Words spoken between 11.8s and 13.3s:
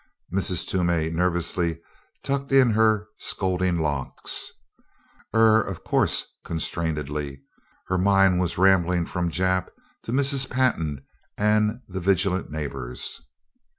the vigilant neighbors.